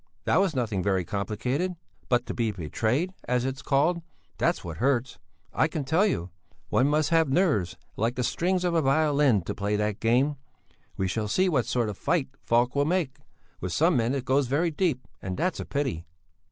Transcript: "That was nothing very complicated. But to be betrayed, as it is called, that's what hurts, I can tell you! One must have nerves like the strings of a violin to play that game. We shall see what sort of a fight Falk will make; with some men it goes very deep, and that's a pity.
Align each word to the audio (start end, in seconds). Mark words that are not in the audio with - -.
"That 0.23 0.37
was 0.41 0.55
nothing 0.55 0.81
very 0.81 1.05
complicated. 1.05 1.75
But 2.09 2.25
to 2.25 2.33
be 2.33 2.49
betrayed, 2.49 3.13
as 3.25 3.45
it 3.45 3.57
is 3.57 3.61
called, 3.61 4.01
that's 4.39 4.63
what 4.63 4.77
hurts, 4.77 5.19
I 5.53 5.67
can 5.67 5.83
tell 5.83 6.07
you! 6.07 6.31
One 6.69 6.87
must 6.87 7.11
have 7.11 7.29
nerves 7.29 7.77
like 7.97 8.15
the 8.15 8.23
strings 8.23 8.63
of 8.63 8.73
a 8.73 8.81
violin 8.81 9.43
to 9.43 9.53
play 9.53 9.75
that 9.75 9.99
game. 9.99 10.37
We 10.97 11.07
shall 11.07 11.27
see 11.27 11.47
what 11.49 11.67
sort 11.67 11.87
of 11.87 11.97
a 11.97 12.01
fight 12.01 12.29
Falk 12.41 12.73
will 12.75 12.85
make; 12.85 13.19
with 13.59 13.73
some 13.73 13.95
men 13.95 14.15
it 14.15 14.25
goes 14.25 14.47
very 14.47 14.71
deep, 14.71 15.07
and 15.21 15.37
that's 15.37 15.59
a 15.59 15.65
pity. 15.65 16.07